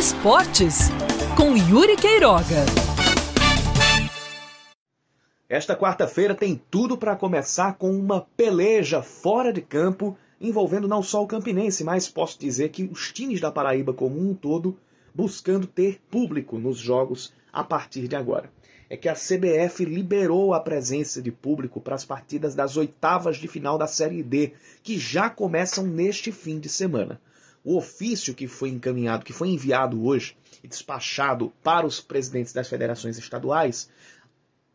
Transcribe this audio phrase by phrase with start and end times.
[0.00, 0.88] Esportes,
[1.36, 2.64] com Yuri Queiroga.
[5.46, 11.22] Esta quarta-feira tem tudo para começar com uma peleja fora de campo envolvendo não só
[11.22, 14.74] o Campinense, mas posso dizer que os times da Paraíba como um todo
[15.14, 18.50] buscando ter público nos jogos a partir de agora.
[18.88, 23.46] É que a CBF liberou a presença de público para as partidas das oitavas de
[23.46, 27.20] final da Série D, que já começam neste fim de semana.
[27.62, 32.68] O ofício que foi encaminhado, que foi enviado hoje e despachado para os presidentes das
[32.68, 33.90] federações estaduais,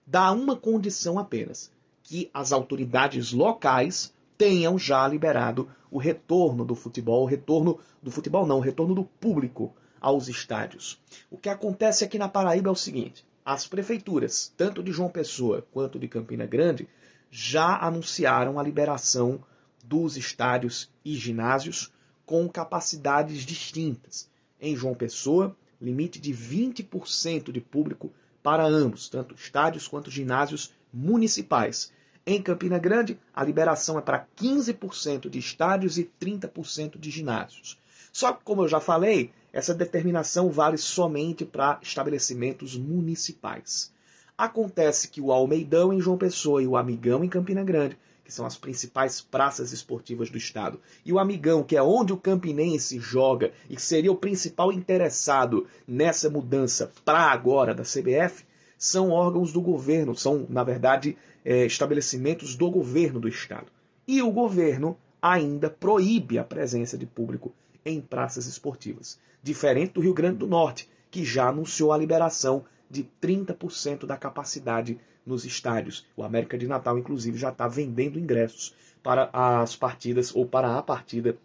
[0.05, 1.71] dá uma condição apenas:
[2.03, 8.45] que as autoridades locais tenham já liberado o retorno do futebol, o retorno do futebol
[8.45, 11.01] não, o retorno do público aos estádios.
[11.31, 15.65] O que acontece aqui na Paraíba é o seguinte: as prefeituras, tanto de João Pessoa
[15.71, 16.87] quanto de Campina Grande,
[17.31, 19.43] já anunciaram a liberação
[19.83, 21.91] dos estádios e ginásios
[22.25, 24.29] com capacidades distintas.
[24.59, 31.91] Em João Pessoa, limite de 20% de público para ambos, tanto estádios quanto ginásios municipais.
[32.25, 37.79] Em Campina Grande, a liberação é para 15% de estádios e 30% de ginásios.
[38.11, 43.93] Só que, como eu já falei, essa determinação vale somente para estabelecimentos municipais.
[44.37, 48.45] Acontece que o Almeidão em João Pessoa e o Amigão em Campina Grande, que são
[48.45, 53.53] as principais praças esportivas do estado, e o Amigão, que é onde o Campinense joga
[53.69, 58.43] e que seria o principal interessado nessa mudança para agora da CBF,
[58.77, 61.15] são órgãos do governo, são, na verdade,
[61.45, 63.67] é, estabelecimentos do governo do estado.
[64.07, 67.53] E o governo ainda proíbe a presença de público
[67.85, 73.07] em praças esportivas, diferente do Rio Grande do Norte, que já anunciou a liberação de
[73.21, 76.05] 30% da capacidade nos estádios.
[76.15, 80.81] O América de Natal, inclusive, já está vendendo ingressos para as partidas ou para a
[80.81, 81.37] partida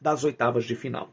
[0.00, 1.10] das oitavas de final.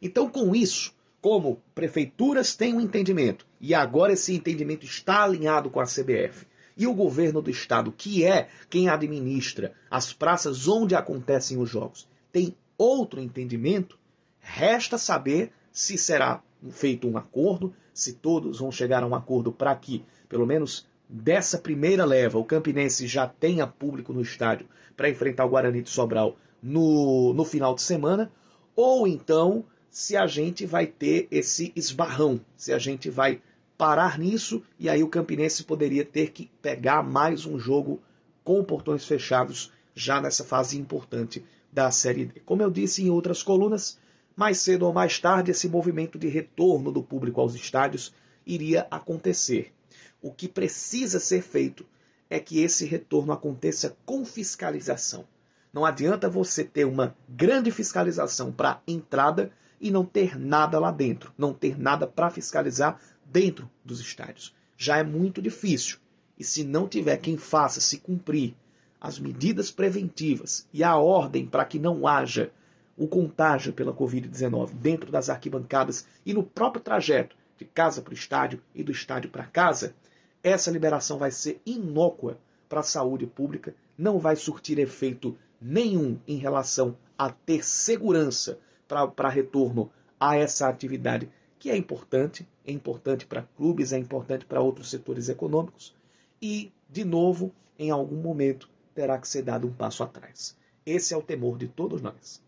[0.00, 5.80] Então, com isso, como prefeituras têm um entendimento, e agora esse entendimento está alinhado com
[5.80, 6.46] a CBF,
[6.76, 12.06] e o governo do estado, que é quem administra as praças onde acontecem os jogos,
[12.32, 13.98] tem outro entendimento,
[14.40, 19.74] resta saber se será feito um acordo, se todos vão chegar a um acordo para
[19.74, 24.66] que, pelo menos dessa primeira leva, o Campinense já tenha público no estádio
[24.96, 28.30] para enfrentar o Guarani de Sobral no, no final de semana,
[28.74, 33.40] ou então se a gente vai ter esse esbarrão, se a gente vai
[33.78, 38.00] parar nisso e aí o Campinense poderia ter que pegar mais um jogo
[38.42, 42.40] com portões fechados já nessa fase importante da Série D.
[42.40, 43.98] Como eu disse em outras colunas,
[44.36, 48.12] mais cedo ou mais tarde esse movimento de retorno do público aos estádios
[48.46, 49.72] iria acontecer.
[50.20, 51.86] O que precisa ser feito
[52.28, 55.24] é que esse retorno aconteça com fiscalização.
[55.72, 61.32] Não adianta você ter uma grande fiscalização para entrada e não ter nada lá dentro,
[61.36, 64.54] não ter nada para fiscalizar dentro dos estádios.
[64.76, 65.98] Já é muito difícil.
[66.38, 68.54] E se não tiver quem faça se cumprir
[69.00, 72.50] as medidas preventivas e a ordem para que não haja
[72.96, 78.14] o contágio pela Covid-19 dentro das arquibancadas e no próprio trajeto de casa para o
[78.14, 79.94] estádio e do estádio para casa,
[80.42, 82.38] essa liberação vai ser inócua
[82.68, 89.28] para a saúde pública, não vai surtir efeito nenhum em relação a ter segurança para
[89.28, 94.90] retorno a essa atividade que é importante, é importante para clubes, é importante para outros
[94.90, 95.94] setores econômicos
[96.40, 100.54] e, de novo, em algum momento terá que ser dado um passo atrás.
[100.84, 102.43] Esse é o temor de todos nós.